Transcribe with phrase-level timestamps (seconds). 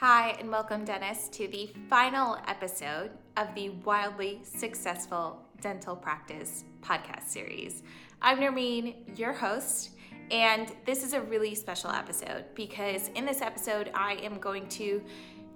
[0.00, 7.26] Hi, and welcome, Dennis, to the final episode of the Wildly Successful Dental Practice podcast
[7.26, 7.82] series.
[8.22, 9.90] I'm Nermin, your host,
[10.30, 15.02] and this is a really special episode because in this episode, I am going to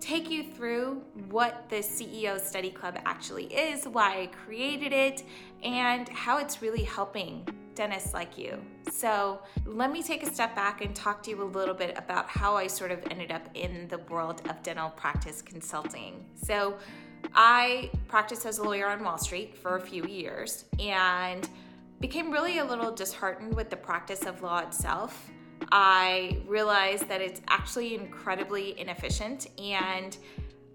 [0.01, 5.23] take you through what the CEO Study Club actually is, why I created it,
[5.63, 8.61] and how it's really helping dentists like you.
[8.91, 12.29] So, let me take a step back and talk to you a little bit about
[12.29, 16.25] how I sort of ended up in the world of dental practice consulting.
[16.35, 16.77] So,
[17.35, 21.49] I practiced as a lawyer on Wall Street for a few years and
[22.01, 25.31] became really a little disheartened with the practice of law itself.
[25.71, 30.17] I realized that it's actually incredibly inefficient and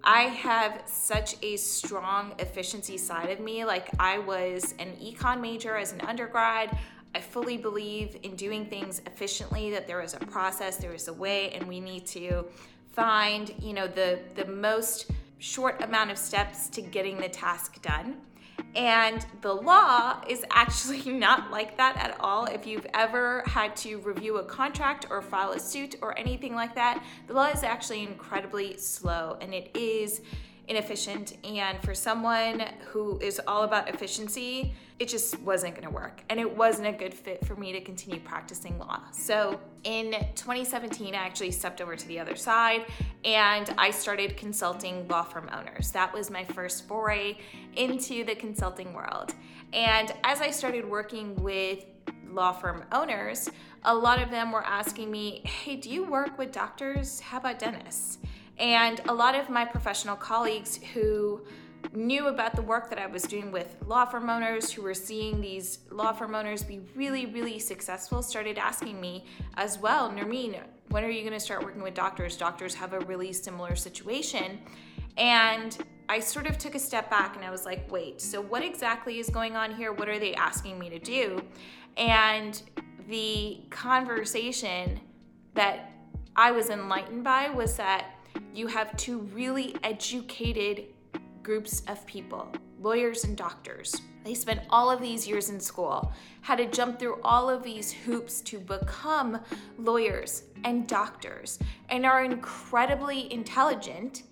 [0.10, 3.66] I have such a strong efficiency side of me.
[3.66, 6.78] Like, I was an econ major as an undergrad.
[7.14, 11.14] I fully believe in doing things efficiently, that there is a process, there is a
[11.14, 12.46] way, and we need to
[12.94, 18.16] find, you know, the, the most short amount of steps to getting the task done.
[18.78, 22.46] And the law is actually not like that at all.
[22.46, 26.76] If you've ever had to review a contract or file a suit or anything like
[26.76, 30.22] that, the law is actually incredibly slow and it is
[30.68, 31.38] inefficient.
[31.44, 36.22] And for someone who is all about efficiency, it just wasn't going to work.
[36.30, 39.02] And it wasn't a good fit for me to continue practicing law.
[39.12, 42.86] So in 2017, I actually stepped over to the other side
[43.24, 45.92] and I started consulting law firm owners.
[45.92, 47.38] That was my first foray
[47.76, 49.34] into the consulting world.
[49.74, 51.86] And as I started working with
[52.30, 53.50] law firm owners,
[53.84, 57.20] a lot of them were asking me, Hey, do you work with doctors?
[57.20, 58.18] How about dentists?
[58.60, 61.42] And a lot of my professional colleagues who
[61.94, 65.40] knew about the work that I was doing with law firm owners who were seeing
[65.42, 71.04] these law firm owners be really, really successful started asking me as well, Nermin, when
[71.04, 72.36] are you going to start working with doctors?
[72.36, 74.60] Doctors have a really similar situation.
[75.18, 75.78] And
[76.10, 79.20] I sort of took a step back and I was like, wait, so what exactly
[79.20, 79.92] is going on here?
[79.92, 81.42] What are they asking me to do?
[81.98, 82.62] And
[83.08, 85.00] the conversation
[85.54, 85.92] that
[86.36, 88.17] I was enlightened by was that
[88.54, 90.86] you have two really educated
[91.44, 94.02] groups of people lawyers and doctors.
[94.24, 97.92] They spent all of these years in school, had to jump through all of these
[97.92, 99.40] hoops to become
[99.78, 101.60] lawyers and doctors,
[101.90, 104.24] and are incredibly intelligent.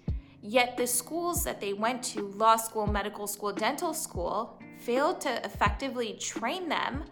[0.42, 5.44] Yet the schools that they went to law school, medical school, dental school failed to
[5.44, 7.04] effectively train them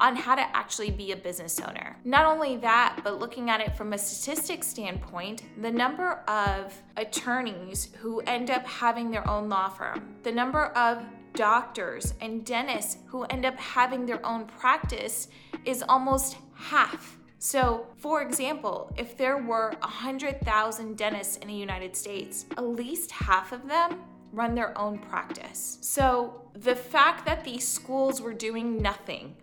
[0.00, 1.96] on how to actually be a business owner.
[2.04, 7.88] Not only that, but looking at it from a statistics standpoint, the number of attorneys
[8.00, 11.02] who end up having their own law firm, the number of
[11.34, 15.28] doctors and dentists who end up having their own practice
[15.64, 17.16] is almost half.
[17.40, 23.52] So, for example, if there were 100,000 dentists in the United States, at least half
[23.52, 24.00] of them
[24.32, 25.78] run their own practice.
[25.80, 29.36] So, the fact that these schools were doing nothing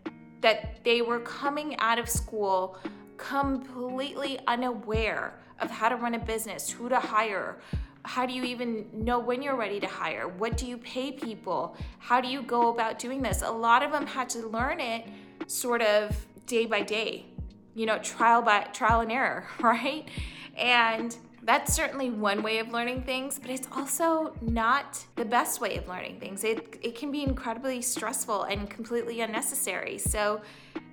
[0.46, 2.78] that they were coming out of school
[3.18, 7.58] completely unaware of how to run a business, who to hire.
[8.04, 10.28] How do you even know when you're ready to hire?
[10.28, 11.76] What do you pay people?
[11.98, 13.42] How do you go about doing this?
[13.42, 15.08] A lot of them had to learn it
[15.48, 17.26] sort of day by day,
[17.74, 20.08] you know, trial by trial and error, right?
[20.56, 25.78] And that's certainly one way of learning things, but it's also not the best way
[25.78, 26.44] of learning things.
[26.44, 30.00] It, it can be incredibly stressful and completely unnecessary.
[30.00, 30.42] So,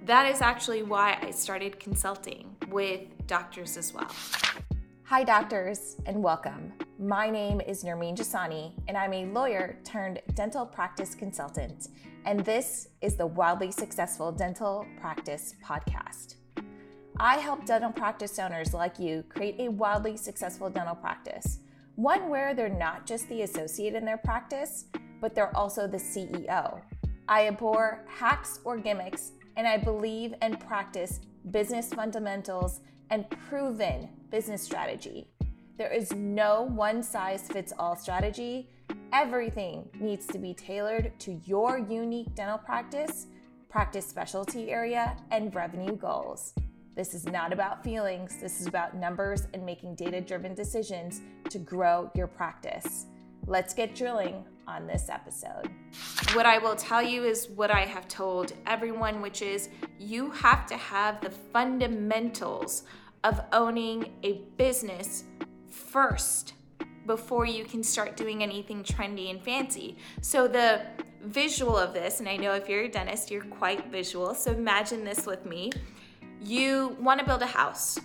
[0.05, 4.11] that is actually why I started consulting with doctors as well.
[5.05, 6.73] Hi, doctors, and welcome.
[6.99, 11.89] My name is Nermin Jasani, and I'm a lawyer turned dental practice consultant.
[12.25, 16.37] And this is the Wildly Successful Dental Practice Podcast.
[17.19, 21.59] I help dental practice owners like you create a wildly successful dental practice,
[21.95, 24.87] one where they're not just the associate in their practice,
[25.21, 26.81] but they're also the CEO.
[27.29, 32.81] I abhor hacks or gimmicks, and I believe and practice business fundamentals
[33.11, 35.29] and proven business strategy.
[35.77, 38.71] There is no one size fits all strategy.
[39.13, 43.27] Everything needs to be tailored to your unique dental practice,
[43.69, 46.55] practice specialty area, and revenue goals.
[46.95, 51.59] This is not about feelings, this is about numbers and making data driven decisions to
[51.59, 53.07] grow your practice.
[53.47, 55.71] Let's get drilling on this episode.
[56.35, 60.67] What I will tell you is what I have told everyone, which is you have
[60.67, 62.83] to have the fundamentals
[63.25, 65.25] of owning a business
[65.71, 66.53] first
[67.07, 69.97] before you can start doing anything trendy and fancy.
[70.21, 70.83] So, the
[71.23, 75.05] visual of this, and I know if you're a dentist, you're quite visual, so imagine
[75.05, 75.71] this with me
[76.45, 77.99] you want to build a house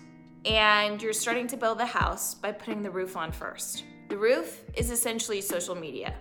[0.46, 3.84] and you're starting to build the house by putting the roof on first.
[4.10, 6.14] The roof is essentially social media.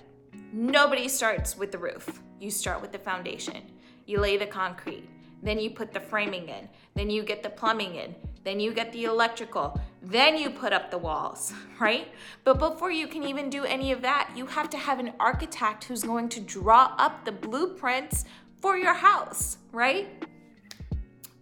[0.53, 2.23] Nobody starts with the roof.
[2.41, 3.63] You start with the foundation.
[4.07, 5.09] You lay the concrete.
[5.43, 6.69] Then you put the framing in.
[6.95, 8.15] Then you get the plumbing in.
[8.45, 9.79] Then you get the electrical.
[10.03, 12.09] Then you put up the walls, right?
[12.45, 15.85] But before you can even do any of that, you have to have an architect
[15.85, 18.25] who's going to draw up the blueprints
[18.61, 20.09] for your house, right?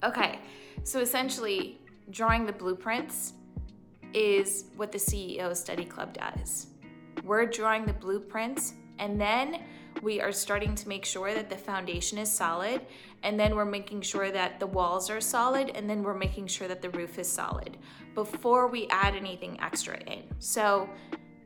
[0.02, 0.38] Okay,
[0.84, 3.32] so essentially, drawing the blueprints
[4.12, 6.68] is what the CEO Study Club does.
[7.24, 9.62] We're drawing the blueprints and then
[10.02, 12.82] we are starting to make sure that the foundation is solid
[13.22, 16.68] and then we're making sure that the walls are solid and then we're making sure
[16.68, 17.78] that the roof is solid
[18.14, 20.22] before we add anything extra in.
[20.38, 20.88] So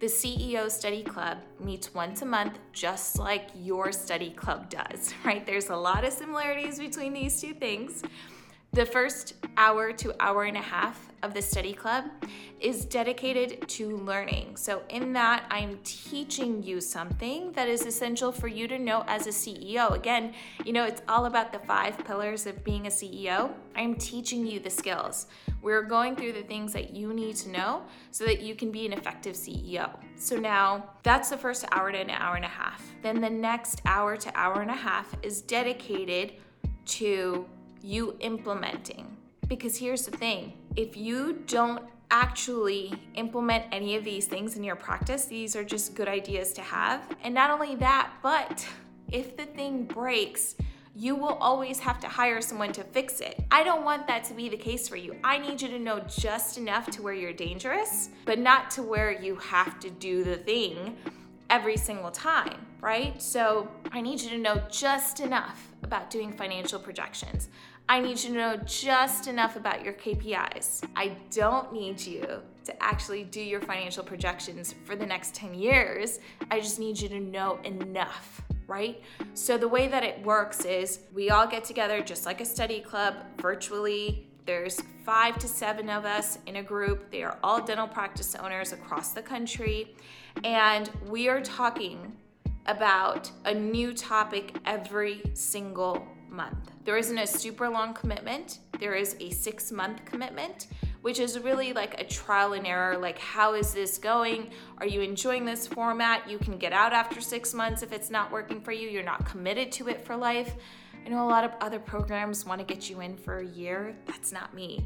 [0.01, 5.47] the CEO Study Club meets once a month, just like your study club does, right?
[5.47, 8.03] There's a lot of similarities between these two things.
[8.79, 12.05] The first hour to hour and a half of the study club
[12.61, 14.57] is dedicated to learning.
[14.57, 19.27] So, in that, I'm teaching you something that is essential for you to know as
[19.27, 19.91] a CEO.
[19.97, 20.33] Again,
[20.65, 23.51] you know, it's all about the five pillars of being a CEO.
[23.75, 25.27] I'm teaching you the skills.
[25.61, 27.83] We're going through the things that you need to know
[28.13, 29.91] so that you can be an effective CEO.
[30.15, 32.81] So, now that's the first hour to an hour and a half.
[33.03, 36.35] Then, the next hour to hour and a half is dedicated
[36.89, 37.45] to
[37.83, 39.17] you implementing.
[39.47, 44.77] Because here's the thing if you don't actually implement any of these things in your
[44.77, 47.03] practice, these are just good ideas to have.
[47.23, 48.67] And not only that, but
[49.11, 50.55] if the thing breaks,
[50.95, 53.45] you will always have to hire someone to fix it.
[53.53, 55.17] I don't want that to be the case for you.
[55.23, 59.13] I need you to know just enough to where you're dangerous, but not to where
[59.13, 60.97] you have to do the thing
[61.51, 63.21] every single time, right?
[63.21, 67.49] So I need you to know just enough about doing financial projections.
[67.89, 70.87] I need you to know just enough about your KPIs.
[70.95, 76.19] I don't need you to actually do your financial projections for the next 10 years.
[76.51, 79.03] I just need you to know enough, right?
[79.33, 82.81] So the way that it works is we all get together just like a study
[82.81, 84.27] club virtually.
[84.45, 87.11] There's five to seven of us in a group.
[87.11, 89.95] They are all dental practice owners across the country.
[90.45, 92.17] And we are talking
[92.67, 96.71] about a new topic every single month.
[96.85, 100.69] There isn't a super long commitment, there is a six month commitment,
[101.03, 102.97] which is really like a trial and error.
[102.97, 104.51] Like, how is this going?
[104.79, 106.29] Are you enjoying this format?
[106.31, 109.25] You can get out after six months if it's not working for you, you're not
[109.27, 110.55] committed to it for life.
[111.05, 113.97] I know a lot of other programs want to get you in for a year.
[114.07, 114.85] That's not me.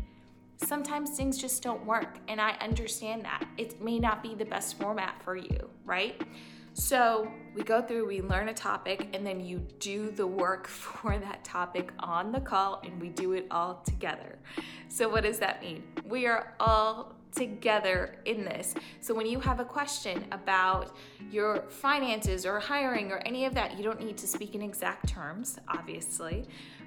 [0.57, 3.45] Sometimes things just don't work, and I understand that.
[3.59, 6.23] It may not be the best format for you, right?
[6.75, 11.19] So we go through, we learn a topic, and then you do the work for
[11.19, 14.39] that topic on the call, and we do it all together.
[14.89, 15.83] So, what does that mean?
[16.05, 18.75] We are all together in this.
[19.01, 20.97] So, when you have a question about
[21.31, 25.09] your finances or hiring or any of that, you don't need to speak in exact
[25.09, 26.47] terms, obviously,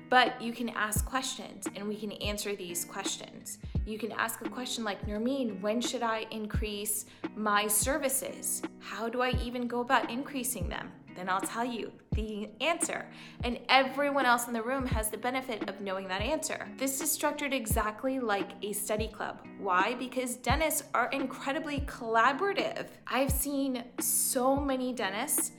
[0.10, 3.60] but you can ask questions and we can answer these questions.
[3.86, 7.06] You can ask a question like, Nermin, when should I increase
[7.36, 8.62] my services?
[8.80, 10.92] How do I even go about increasing them?
[11.16, 13.06] Then I'll tell you the answer.
[13.44, 16.68] And everyone else in the room has the benefit of knowing that answer.
[16.78, 19.46] This is structured exactly like a study club.
[19.58, 19.96] Why?
[19.96, 22.88] Because dentists are incredibly collaborative.
[23.08, 25.54] I've seen so many dentists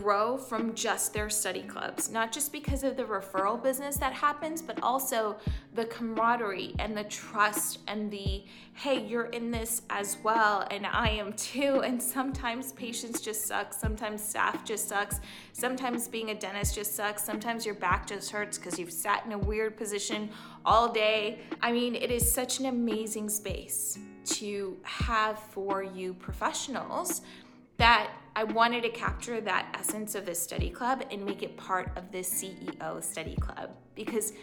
[0.00, 4.60] grow from just their study clubs, not just because of the referral business that happens,
[4.60, 5.36] but also
[5.74, 11.08] the camaraderie and the trust and the hey, you're in this as well, and I
[11.08, 11.82] am too.
[11.86, 15.20] And sometimes patients just suck, sometimes staff just sucks,
[15.52, 19.32] sometimes being a dentist just sucks, sometimes your back just hurts because you've sat in
[19.32, 20.28] a weird position
[20.64, 21.38] all day.
[21.62, 27.22] I mean, it is such an amazing space to have for you professionals
[27.76, 31.90] that I wanted to capture that essence of this study club and make it part
[31.96, 34.34] of this CEO study club because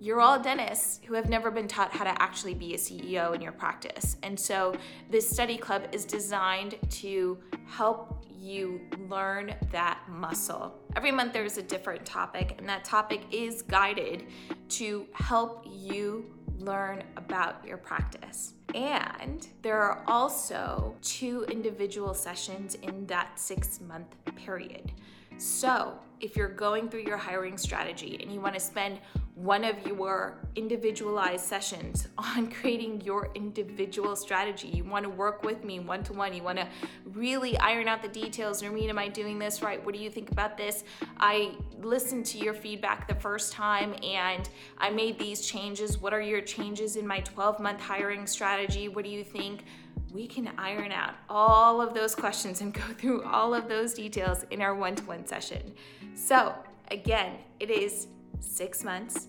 [0.00, 3.42] you're all dentists who have never been taught how to actually be a CEO in
[3.42, 4.16] your practice.
[4.22, 4.74] And so
[5.10, 10.80] this study club is designed to help you learn that muscle.
[10.96, 14.24] Every month there's a different topic, and that topic is guided
[14.70, 18.54] to help you learn about your practice.
[18.74, 24.92] And there are also two individual sessions in that six month period.
[25.38, 28.98] So, if you're going through your hiring strategy and you want to spend
[29.34, 34.68] one of your individualized sessions on creating your individual strategy.
[34.68, 36.32] You want to work with me one to one.
[36.32, 36.68] You want to
[37.12, 38.62] really iron out the details.
[38.62, 39.84] Nermin, am I doing this right?
[39.84, 40.84] What do you think about this?
[41.18, 44.48] I listened to your feedback the first time and
[44.78, 45.98] I made these changes.
[45.98, 48.88] What are your changes in my 12 month hiring strategy?
[48.88, 49.64] What do you think?
[50.12, 54.44] We can iron out all of those questions and go through all of those details
[54.52, 55.74] in our one to one session.
[56.14, 56.54] So,
[56.92, 58.06] again, it is
[58.40, 59.28] six months.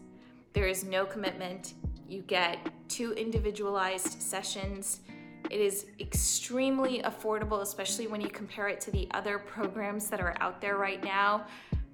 [0.53, 1.73] There is no commitment.
[2.07, 5.01] You get two individualized sessions.
[5.49, 10.35] It is extremely affordable, especially when you compare it to the other programs that are
[10.39, 11.45] out there right now.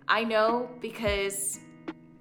[0.07, 1.59] I know because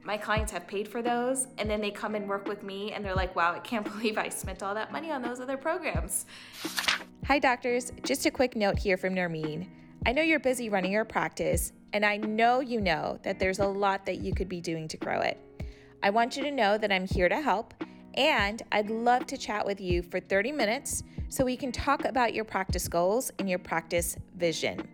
[0.03, 3.05] my clients have paid for those and then they come and work with me and
[3.05, 6.27] they're like, wow, I can't believe I spent all that money on those other programs.
[7.27, 7.93] Hi, doctors.
[8.05, 9.69] Just a quick note here from Nermin.
[10.07, 13.67] I know you're busy running your practice and I know you know that there's a
[13.67, 15.39] lot that you could be doing to grow it.
[16.03, 17.75] I want you to know that I'm here to help,
[18.15, 22.35] and I'd love to chat with you for 30 minutes so we can talk about
[22.35, 24.89] your practice goals and your practice vision.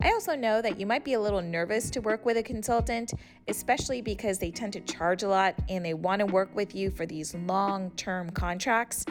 [0.00, 3.14] I also know that you might be a little nervous to work with a consultant,
[3.46, 6.90] especially because they tend to charge a lot and they want to work with you
[6.90, 9.04] for these long term contracts.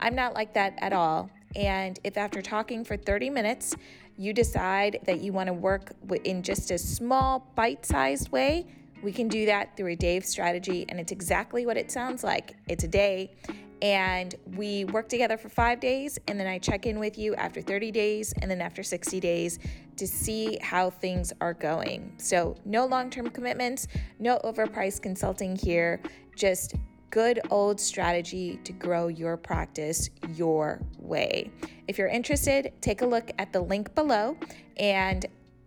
[0.00, 1.30] I'm not like that at all.
[1.54, 3.76] And if after talking for 30 minutes,
[4.18, 5.92] you decide that you want to work
[6.24, 8.66] in just a small, bite sized way,
[9.00, 10.84] we can do that through a day of strategy.
[10.88, 13.30] And it's exactly what it sounds like it's a day.
[13.80, 17.62] And we work together for five days, and then I check in with you after
[17.62, 19.60] 30 days and then after 60 days
[19.96, 22.12] to see how things are going.
[22.16, 23.86] So, no long term commitments,
[24.18, 26.00] no overpriced consulting here,
[26.34, 26.74] just
[27.10, 31.50] good old strategy to grow your practice your way.
[31.86, 34.36] If you're interested, take a look at the link below
[34.76, 35.26] and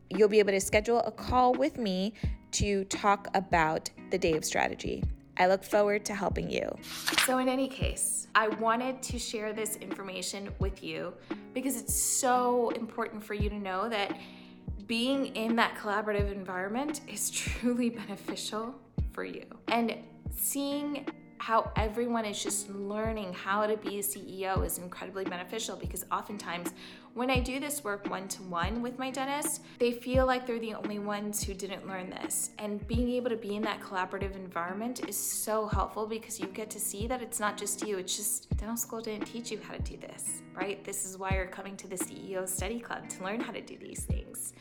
[0.10, 2.14] you'll be able to schedule a call with me
[2.52, 5.04] to talk about the of strategy.
[5.38, 6.70] I look forward to helping you.
[7.26, 11.14] So, in any case, I wanted to share this information with you
[11.54, 14.20] because it's so important for you to know that
[14.88, 18.76] being in that collaborative environment is truly beneficial
[19.14, 19.46] for you.
[19.70, 19.96] And
[20.36, 21.06] seeing
[21.42, 26.72] how everyone is just learning how to be a CEO is incredibly beneficial because oftentimes
[27.16, 30.60] when I do this work one to one with my dentist, they feel like they're
[30.60, 32.52] the only ones who didn't learn this.
[32.60, 36.70] And being able to be in that collaborative environment is so helpful because you get
[36.70, 39.74] to see that it's not just you, it's just dental school didn't teach you how
[39.74, 40.84] to do this, right?
[40.86, 43.78] This is why you're coming to the CEO Study Club to learn how to do
[43.78, 44.54] these things.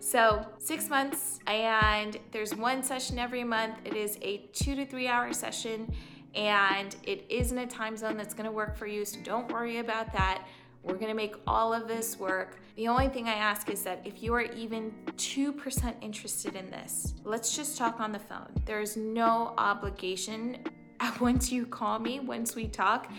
[0.00, 3.76] So, six months, and there's one session every month.
[3.84, 5.94] It is a two to three hour session
[6.34, 9.04] and it is in a time zone that's going to work for you.
[9.04, 10.46] So don't worry about that.
[10.82, 12.60] We're going to make all of this work.
[12.76, 17.14] The only thing I ask is that if you are even 2% interested in this,
[17.24, 18.48] let's just talk on the phone.
[18.66, 20.58] There is no obligation.
[21.20, 23.10] Once you call me, once we talk,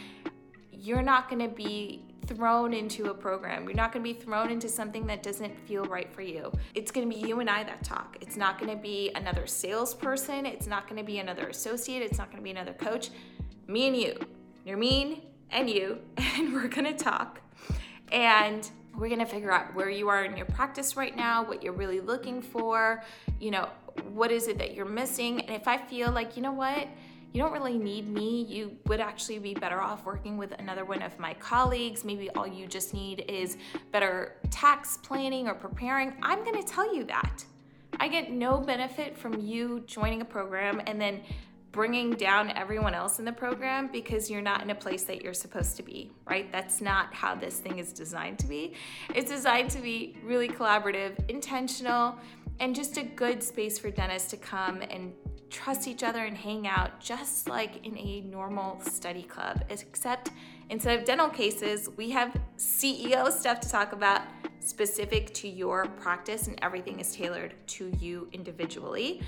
[0.72, 3.66] you're not going to be thrown into a program.
[3.66, 6.52] You're not going to be thrown into something that doesn't feel right for you.
[6.74, 8.18] It's going to be you and I that talk.
[8.22, 10.46] It's not going to be another salesperson.
[10.46, 12.02] It's not going to be another associate.
[12.02, 13.10] It's not going to be another coach.
[13.68, 14.20] Me and you.
[14.66, 16.00] Nermin and you.
[16.38, 17.40] And we're going to talk.
[18.12, 21.64] And we're going to figure out where you are in your practice right now, what
[21.64, 23.04] you're really looking for,
[23.40, 23.70] you know,
[24.12, 25.42] what is it that you're missing.
[25.42, 26.88] And if I feel like, you know what,
[27.36, 28.44] you don't really need me.
[28.44, 32.06] You would actually be better off working with another one of my colleagues.
[32.06, 33.58] Maybe all you just need is
[33.92, 36.14] better tax planning or preparing.
[36.22, 37.44] I'm going to tell you that.
[38.00, 41.20] I get no benefit from you joining a program and then
[41.74, 45.34] bringing down everyone else in the program because you're not in a place that you're
[45.34, 46.50] supposed to be, right?
[46.54, 48.76] That's not how this thing is designed to be.
[49.14, 52.18] It's designed to be really collaborative, intentional,
[52.60, 55.14] and just a good space for dentists to come and
[55.50, 60.32] trust each other and hang out just like in a normal study club, except
[60.70, 64.22] instead of dental cases, we have CEO stuff to talk about
[64.60, 69.22] specific to your practice, and everything is tailored to you individually.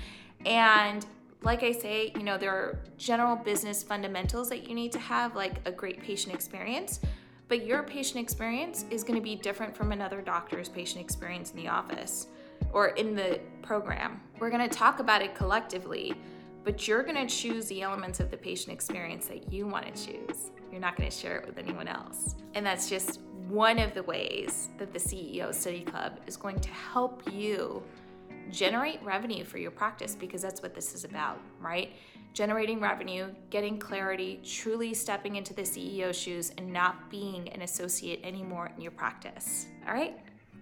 [0.44, 1.06] And
[1.42, 5.36] like I say, you know, there are general business fundamentals that you need to have,
[5.36, 7.00] like a great patient experience.
[7.46, 11.56] But your patient experience is going to be different from another doctor's patient experience in
[11.56, 12.26] the office
[12.72, 14.20] or in the program.
[14.38, 16.14] We're going to talk about it collectively,
[16.64, 20.06] but you're going to choose the elements of the patient experience that you want to
[20.06, 20.50] choose.
[20.70, 22.36] You're not going to share it with anyone else.
[22.54, 26.68] And that's just one of the ways that the CEO Study Club is going to
[26.70, 27.82] help you
[28.50, 31.92] generate revenue for your practice because that's what this is about, right?
[32.32, 38.20] Generating revenue, getting clarity, truly stepping into the CEO shoes, and not being an associate
[38.22, 39.66] anymore in your practice.
[39.86, 40.18] All right?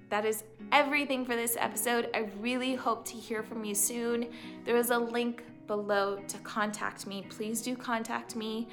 [0.08, 2.08] That is everything for this episode.
[2.14, 4.28] I really hope to hear from you soon.
[4.64, 7.26] There is a link below to contact me.
[7.28, 8.68] Please do contact me.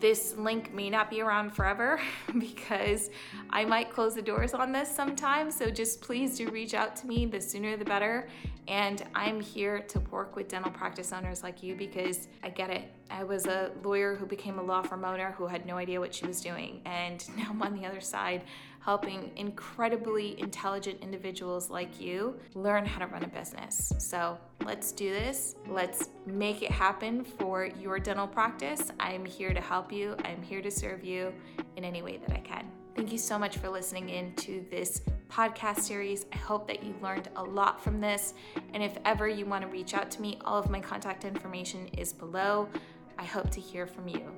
[0.00, 2.00] This link may not be around forever
[2.38, 3.10] because
[3.50, 5.50] I might close the doors on this sometime.
[5.50, 7.26] So just please do reach out to me.
[7.26, 8.28] The sooner the better.
[8.68, 12.92] And I'm here to work with dental practice owners like you because I get it.
[13.10, 16.14] I was a lawyer who became a law firm owner who had no idea what
[16.14, 16.80] she was doing.
[16.84, 18.44] And now I'm on the other side
[18.88, 23.92] helping incredibly intelligent individuals like you learn how to run a business.
[23.98, 25.56] So let's do this.
[25.68, 28.90] Let's make it happen for your dental practice.
[28.98, 31.34] I'm here to help you, I'm here to serve you
[31.76, 32.64] in any way that I can.
[32.96, 36.24] Thank you so much for listening in to this podcast series.
[36.32, 38.32] I hope that you learned a lot from this.
[38.72, 41.88] And if ever you want to reach out to me, all of my contact information
[41.88, 42.70] is below.
[43.18, 44.32] I hope to hear from you.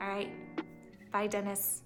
[0.00, 0.30] All right.
[1.12, 1.82] Bye, Dennis.